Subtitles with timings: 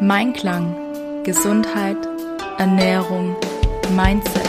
[0.00, 0.74] Mein Klang.
[1.24, 1.96] Gesundheit,
[2.58, 3.34] Ernährung,
[3.96, 4.42] Mindset.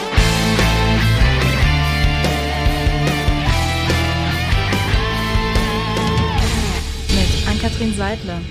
[7.08, 8.42] Mit Ann-Kathrin Seidler.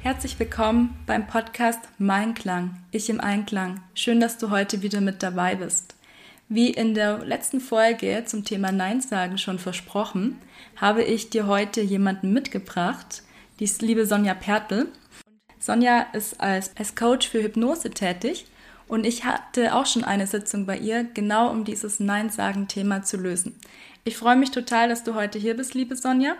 [0.00, 3.82] Herzlich willkommen beim Podcast Mein Klang, ich im Einklang.
[3.92, 5.96] Schön, dass du heute wieder mit dabei bist.
[6.48, 10.38] Wie in der letzten Folge zum Thema Nein sagen schon versprochen,
[10.76, 13.22] habe ich dir heute jemanden mitgebracht,
[13.60, 14.88] die liebe Sonja Pertl.
[15.58, 18.46] Sonja ist als, als Coach für Hypnose tätig
[18.86, 23.56] und ich hatte auch schon eine Sitzung bei ihr, genau um dieses Nein-Sagen-Thema zu lösen.
[24.04, 26.34] Ich freue mich total, dass du heute hier bist, liebe Sonja,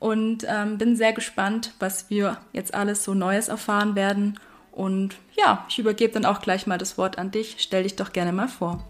[0.00, 4.40] und ähm, bin sehr gespannt, was wir jetzt alles so Neues erfahren werden.
[4.72, 7.56] Und ja, ich übergebe dann auch gleich mal das Wort an dich.
[7.58, 8.84] Stell dich doch gerne mal vor.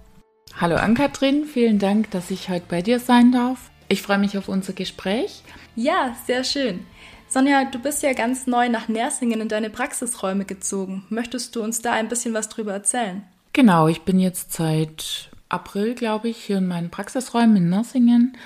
[0.59, 3.71] Hallo Ann-Kathrin, vielen Dank, dass ich heute bei dir sein darf.
[3.89, 5.43] Ich freue mich auf unser Gespräch.
[5.77, 6.87] Ja, sehr schön.
[7.35, 11.05] Sonja, du bist ja ganz neu nach Nersingen in deine Praxisräume gezogen.
[11.09, 13.25] Möchtest du uns da ein bisschen was drüber erzählen?
[13.53, 18.37] Genau, ich bin jetzt seit April, glaube ich, hier in meinen Praxisräumen in Nersingen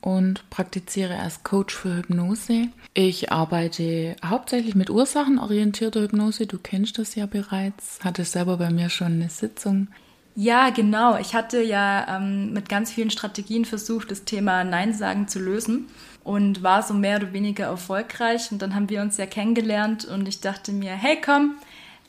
[0.00, 2.66] und praktiziere als Coach für Hypnose.
[2.94, 6.48] Ich arbeite hauptsächlich mit ursachenorientierter Hypnose.
[6.48, 8.00] Du kennst das ja bereits.
[8.02, 9.86] Hatte selber bei mir schon eine Sitzung.
[10.34, 11.18] Ja, genau.
[11.18, 15.88] Ich hatte ja ähm, mit ganz vielen Strategien versucht, das Thema Nein sagen zu lösen
[16.24, 18.50] und war so mehr oder weniger erfolgreich.
[18.50, 21.56] Und dann haben wir uns ja kennengelernt und ich dachte mir, hey komm,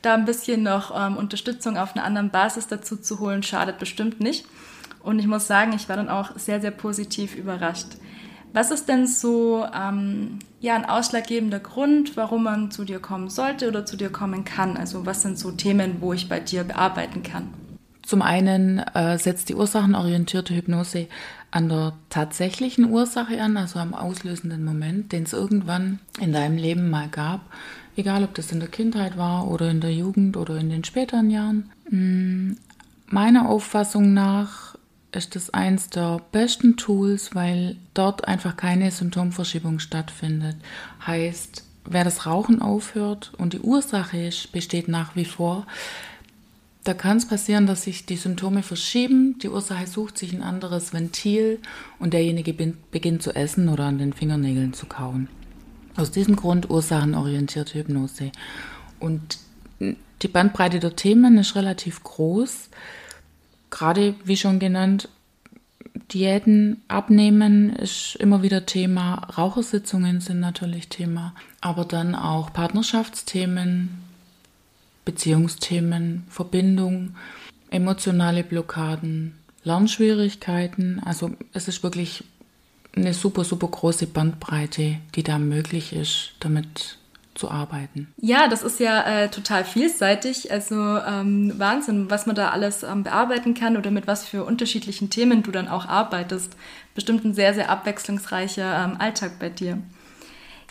[0.01, 4.21] da ein bisschen noch ähm, Unterstützung auf einer anderen Basis dazu zu holen, schadet bestimmt
[4.21, 4.45] nicht.
[5.01, 7.87] Und ich muss sagen, ich war dann auch sehr, sehr positiv überrascht.
[8.53, 13.67] Was ist denn so ähm, ja, ein ausschlaggebender Grund, warum man zu dir kommen sollte
[13.67, 14.77] oder zu dir kommen kann?
[14.77, 17.62] Also was sind so Themen, wo ich bei dir bearbeiten kann?
[18.03, 21.07] Zum einen äh, setzt die ursachenorientierte Hypnose
[21.51, 26.89] an der tatsächlichen Ursache an, also am auslösenden Moment, den es irgendwann in deinem Leben
[26.89, 27.41] mal gab,
[27.95, 31.29] egal ob das in der Kindheit war oder in der Jugend oder in den späteren
[31.29, 31.71] Jahren.
[31.89, 32.57] Hm,
[33.07, 34.75] meiner Auffassung nach
[35.13, 40.57] ist das eins der besten Tools, weil dort einfach keine Symptomverschiebung stattfindet.
[41.05, 45.67] Heißt, wer das Rauchen aufhört und die Ursache besteht nach wie vor,
[46.83, 50.93] da kann es passieren, dass sich die Symptome verschieben, die Ursache sucht sich ein anderes
[50.93, 51.59] Ventil
[51.99, 52.53] und derjenige
[52.91, 55.29] beginnt zu essen oder an den Fingernägeln zu kauen.
[55.95, 58.31] Aus diesem Grund ursachenorientierte Hypnose.
[58.99, 59.37] Und
[60.21, 62.69] die Bandbreite der Themen ist relativ groß.
[63.69, 65.07] Gerade, wie schon genannt,
[66.11, 69.15] Diäten abnehmen ist immer wieder Thema.
[69.37, 71.33] Rauchersitzungen sind natürlich Thema.
[71.61, 73.89] Aber dann auch Partnerschaftsthemen,
[75.05, 77.15] Beziehungsthemen, Verbindung,
[77.69, 81.01] emotionale Blockaden, Lernschwierigkeiten.
[81.03, 82.23] Also es ist wirklich
[82.95, 86.97] eine super, super große Bandbreite, die da möglich ist, damit
[87.35, 88.13] zu arbeiten.
[88.17, 90.51] Ja, das ist ja äh, total vielseitig.
[90.51, 95.09] Also ähm, Wahnsinn, was man da alles ähm, bearbeiten kann oder mit was für unterschiedlichen
[95.09, 96.55] Themen du dann auch arbeitest.
[96.93, 99.79] Bestimmt ein sehr, sehr abwechslungsreicher ähm, Alltag bei dir.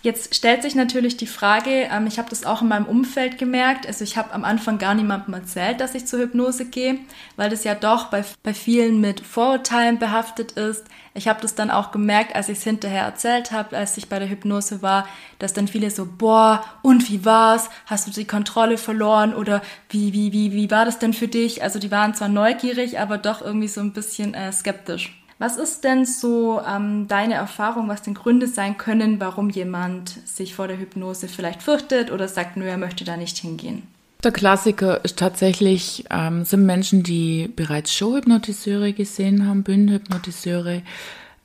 [0.03, 3.87] Jetzt stellt sich natürlich die Frage, ähm, ich habe das auch in meinem Umfeld gemerkt,
[3.87, 6.99] also ich habe am Anfang gar niemandem erzählt, dass ich zur Hypnose gehe,
[7.37, 10.85] weil das ja doch bei, bei vielen mit Vorurteilen behaftet ist.
[11.15, 14.19] Ich habe das dann auch gemerkt, als ich es hinterher erzählt habe, als ich bei
[14.19, 15.07] der Hypnose war,
[15.39, 17.71] dass dann viele so, boah, und wie war's?
[17.87, 19.35] Hast du die Kontrolle verloren?
[19.35, 21.63] Oder wie, wie, wie, wie war das denn für dich?
[21.63, 25.22] Also die waren zwar neugierig, aber doch irgendwie so ein bisschen äh, skeptisch.
[25.43, 30.55] Was ist denn so ähm, deine Erfahrung, was denn Gründe sein können, warum jemand sich
[30.55, 33.83] vor der Hypnose vielleicht fürchtet oder sagt, nö, er möchte da nicht hingehen?
[34.23, 40.83] Der Klassiker ist tatsächlich, ähm, sind Menschen, die bereits Showhypnotiseure gesehen haben, Bühnenhypnotiseure,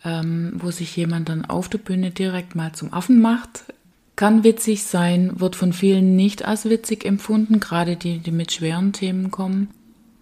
[0.05, 3.63] ähm, wo sich jemand dann auf der Bühne direkt mal zum Affen macht.
[4.15, 8.93] Kann witzig sein, wird von vielen nicht als witzig empfunden, gerade die, die mit schweren
[8.93, 9.69] Themen kommen.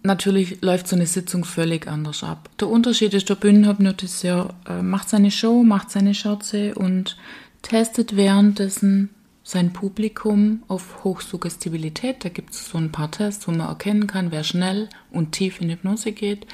[0.06, 2.48] Natürlich läuft so eine Sitzung völlig anders ab.
[2.60, 7.16] Der Unterschied ist, der Bühnenhypnotiseur äh, macht seine Show, macht seine Scherze und
[7.62, 9.10] testet währenddessen
[9.42, 12.24] sein Publikum auf Hochsuggestibilität.
[12.24, 15.60] Da gibt es so ein paar Tests, wo man erkennen kann, wer schnell und tief
[15.60, 16.46] in Hypnose geht.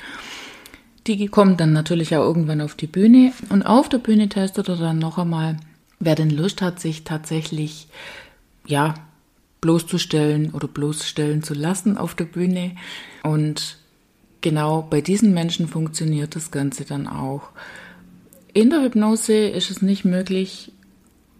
[1.06, 4.76] Die kommen dann natürlich auch irgendwann auf die Bühne und auf der Bühne testet er
[4.76, 5.58] dann noch einmal,
[6.00, 7.88] wer denn Lust hat, sich tatsächlich
[8.66, 8.94] ja
[9.62, 12.72] bloßzustellen oder bloßstellen zu lassen auf der Bühne.
[13.22, 13.78] Und
[14.42, 17.48] genau bei diesen Menschen funktioniert das Ganze dann auch.
[18.52, 20.72] In der Hypnose ist es nicht möglich,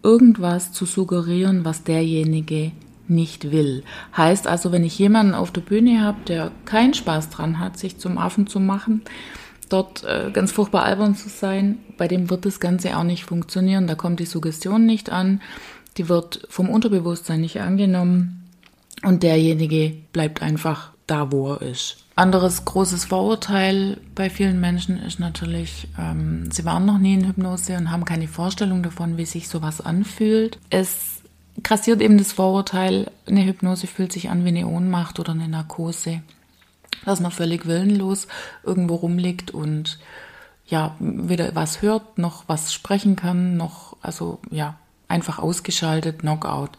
[0.03, 2.73] irgendwas zu suggerieren, was derjenige
[3.09, 3.83] nicht will.
[4.17, 7.99] Heißt also, wenn ich jemanden auf der Bühne habe, der keinen Spaß dran hat, sich
[7.99, 9.03] zum Affen zu machen,
[9.69, 13.87] dort äh, ganz furchtbar albern zu sein, bei dem wird das Ganze auch nicht funktionieren.
[13.87, 15.41] Da kommt die Suggestion nicht an,
[15.97, 18.49] die wird vom Unterbewusstsein nicht angenommen
[19.03, 21.99] und derjenige bleibt einfach da, wo er ist.
[22.15, 27.77] Anderes großes Vorurteil bei vielen Menschen ist natürlich, ähm, sie waren noch nie in Hypnose
[27.77, 30.59] und haben keine Vorstellung davon, wie sich sowas anfühlt.
[30.69, 31.23] Es
[31.63, 36.21] grassiert eben das Vorurteil, eine Hypnose fühlt sich an wie eine Ohnmacht oder eine Narkose,
[37.05, 38.29] dass man völlig willenlos
[38.63, 39.99] irgendwo rumliegt und
[40.67, 44.79] ja, weder was hört, noch was sprechen kann, noch, also ja,
[45.13, 46.71] einfach ausgeschaltet, Knockout.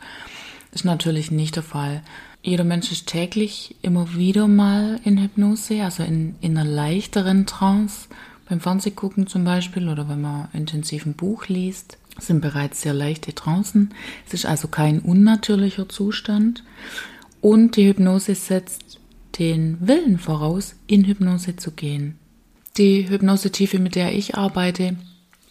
[0.72, 2.02] Ist natürlich nicht der Fall.
[2.42, 8.10] Jeder Mensch ist täglich immer wieder mal in Hypnose, also in, in einer leichteren Trance.
[8.50, 13.34] Beim Fernsehgucken zum Beispiel oder wenn man intensiv ein Buch liest, sind bereits sehr leichte
[13.34, 13.94] Trancen.
[14.28, 16.64] Es ist also kein unnatürlicher Zustand.
[17.40, 19.00] Und die Hypnose setzt
[19.40, 22.18] den Willen voraus, in Hypnose zu gehen.
[22.78, 24.98] Die Hypnosetiefe, mit der ich arbeite,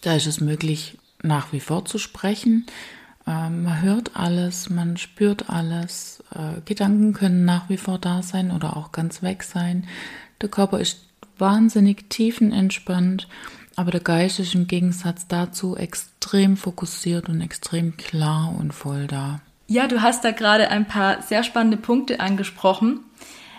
[0.02, 2.66] da ist es möglich, nach wie vor zu sprechen.
[3.26, 6.22] Ähm, man hört alles, man spürt alles.
[6.34, 9.86] Äh, Gedanken können nach wie vor da sein oder auch ganz weg sein.
[10.40, 11.06] Der Körper ist
[11.38, 13.28] wahnsinnig tiefenentspannt,
[13.76, 19.40] aber der Geist ist im Gegensatz dazu extrem fokussiert und extrem klar und voll da.
[19.68, 23.00] Ja, du hast da gerade ein paar sehr spannende Punkte angesprochen.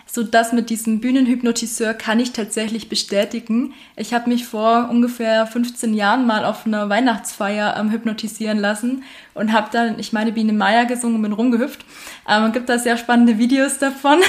[0.06, 3.74] So das mit diesem Bühnenhypnotiseur kann ich tatsächlich bestätigen.
[3.96, 9.02] Ich habe mich vor ungefähr 15 Jahren mal auf einer Weihnachtsfeier ähm, hypnotisieren lassen
[9.34, 11.84] und habe dann, ich meine, Biene Meier gesungen und bin rumgehüpft.
[12.28, 14.20] Ähm, gibt da sehr spannende Videos davon,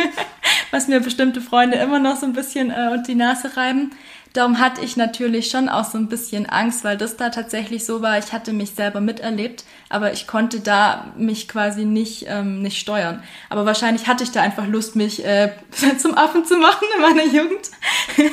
[0.70, 3.90] was mir bestimmte Freunde immer noch so ein bisschen äh, unter die Nase reiben.
[4.32, 8.00] Darum hatte ich natürlich schon auch so ein bisschen Angst, weil das da tatsächlich so
[8.00, 8.16] war.
[8.16, 13.24] Ich hatte mich selber miterlebt, aber ich konnte da mich quasi nicht, ähm, nicht steuern.
[13.48, 15.50] Aber wahrscheinlich hatte ich da einfach Lust, mich äh,
[15.98, 17.70] zum Affen zu machen in meiner Jugend.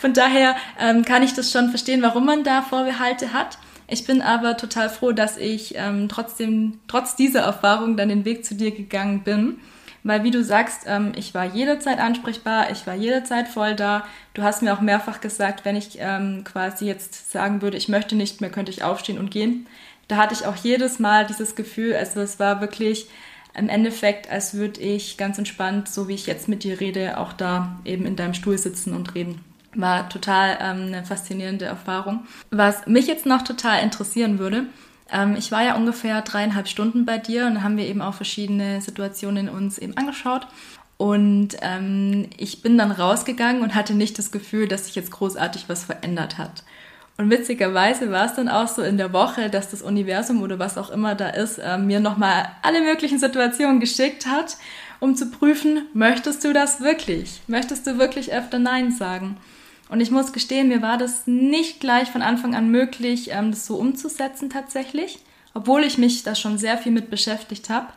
[0.00, 3.58] Von daher ähm, kann ich das schon verstehen, warum man da Vorbehalte hat.
[3.88, 8.44] Ich bin aber total froh, dass ich ähm, trotzdem, trotz dieser Erfahrung dann den Weg
[8.44, 9.58] zu dir gegangen bin
[10.04, 14.04] weil wie du sagst, ähm, ich war jederzeit ansprechbar, ich war jederzeit voll da.
[14.34, 18.16] Du hast mir auch mehrfach gesagt, wenn ich ähm, quasi jetzt sagen würde, ich möchte
[18.16, 19.66] nicht mehr, könnte ich aufstehen und gehen.
[20.08, 23.08] Da hatte ich auch jedes Mal dieses Gefühl, also es war wirklich
[23.54, 27.32] im Endeffekt, als würde ich ganz entspannt, so wie ich jetzt mit dir rede, auch
[27.32, 29.40] da eben in deinem Stuhl sitzen und reden.
[29.74, 32.26] War total ähm, eine faszinierende Erfahrung.
[32.50, 34.66] Was mich jetzt noch total interessieren würde,
[35.12, 38.80] ähm, ich war ja ungefähr dreieinhalb Stunden bei dir und haben wir eben auch verschiedene
[38.80, 40.46] Situationen uns eben angeschaut.
[40.96, 45.64] Und ähm, ich bin dann rausgegangen und hatte nicht das Gefühl, dass sich jetzt großartig
[45.68, 46.62] was verändert hat.
[47.18, 50.78] Und witzigerweise war es dann auch so in der Woche, dass das Universum oder was
[50.78, 54.56] auch immer da ist, äh, mir nochmal alle möglichen Situationen geschickt hat,
[54.98, 57.40] um zu prüfen, möchtest du das wirklich?
[57.48, 59.36] Möchtest du wirklich öfter Nein sagen?
[59.92, 63.66] Und ich muss gestehen, mir war das nicht gleich von Anfang an möglich, ähm, das
[63.66, 65.18] so umzusetzen tatsächlich,
[65.52, 67.88] obwohl ich mich da schon sehr viel mit beschäftigt habe.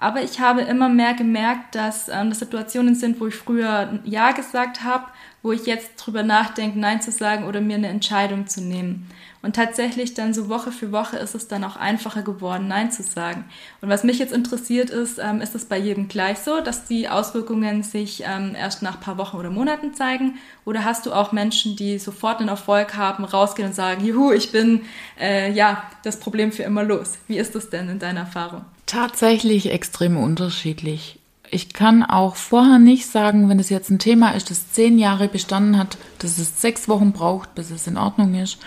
[0.00, 4.30] Aber ich habe immer mehr gemerkt, dass ähm, das Situationen sind, wo ich früher Ja
[4.30, 5.06] gesagt habe,
[5.42, 9.08] wo ich jetzt drüber nachdenke, Nein zu sagen oder mir eine Entscheidung zu nehmen.
[9.42, 13.02] Und tatsächlich dann so Woche für Woche ist es dann auch einfacher geworden, Nein zu
[13.02, 13.44] sagen.
[13.80, 17.08] Und was mich jetzt interessiert ist, ähm, ist es bei jedem gleich so, dass die
[17.08, 20.38] Auswirkungen sich ähm, erst nach paar Wochen oder Monaten zeigen?
[20.64, 24.52] Oder hast du auch Menschen, die sofort einen Erfolg haben, rausgehen und sagen, juhu, ich
[24.52, 24.82] bin
[25.20, 27.18] äh, ja das Problem für immer los?
[27.26, 28.64] Wie ist das denn in deiner Erfahrung?
[28.88, 31.20] Tatsächlich extrem unterschiedlich.
[31.50, 35.28] Ich kann auch vorher nicht sagen, wenn es jetzt ein Thema ist, das zehn Jahre
[35.28, 38.58] bestanden hat, dass es sechs Wochen braucht, bis es in Ordnung ist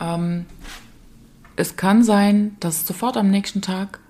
[0.00, 0.46] ähm,
[1.56, 4.00] es kann sein, dass sofort am nächsten Tag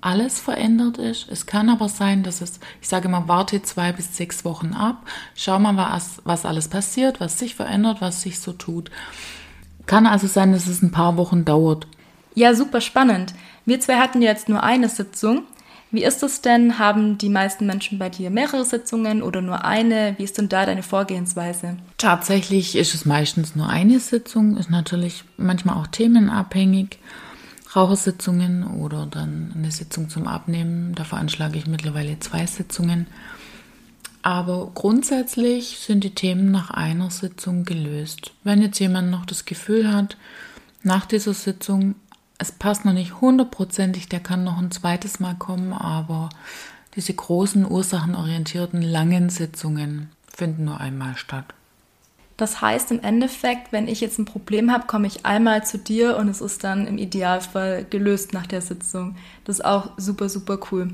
[0.00, 1.28] alles verändert ist.
[1.30, 5.06] Es kann aber sein, dass es, ich sage mal, warte zwei bis sechs Wochen ab,
[5.36, 8.90] schau mal, was, was alles passiert, was sich verändert, was sich so tut.
[9.86, 11.86] Kann also sein, dass es ein paar Wochen dauert.
[12.34, 13.34] Ja, super spannend.
[13.66, 15.44] Wir zwei hatten jetzt nur eine Sitzung
[15.94, 16.78] wie ist es denn?
[16.78, 20.14] Haben die meisten Menschen bei dir mehrere Sitzungen oder nur eine?
[20.16, 21.76] Wie ist denn da deine Vorgehensweise?
[21.98, 26.98] Tatsächlich ist es meistens nur eine Sitzung, ist natürlich manchmal auch themenabhängig.
[27.76, 30.94] Rauchersitzungen oder dann eine Sitzung zum Abnehmen.
[30.94, 33.06] Da veranschlage ich mittlerweile zwei Sitzungen.
[34.22, 38.32] Aber grundsätzlich sind die Themen nach einer Sitzung gelöst.
[38.44, 40.16] Wenn jetzt jemand noch das Gefühl hat,
[40.82, 41.96] nach dieser Sitzung
[42.42, 46.28] es passt noch nicht hundertprozentig, der kann noch ein zweites Mal kommen, aber
[46.96, 51.54] diese großen ursachenorientierten langen Sitzungen finden nur einmal statt.
[52.36, 56.16] Das heißt im Endeffekt, wenn ich jetzt ein Problem habe, komme ich einmal zu dir
[56.16, 59.14] und es ist dann im Idealfall gelöst nach der Sitzung.
[59.44, 60.88] Das ist auch super, super cool.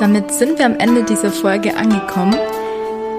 [0.00, 2.34] Damit sind wir am Ende dieser Folge angekommen.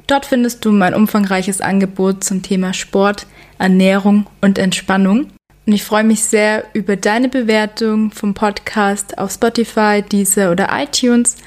[0.07, 5.27] Dort findest du mein umfangreiches Angebot zum Thema Sport, Ernährung und Entspannung.
[5.65, 11.37] Und ich freue mich sehr über deine Bewertung vom Podcast auf Spotify, Deezer oder iTunes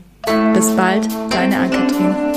[0.53, 2.34] Bis bald, deine Ankatrin.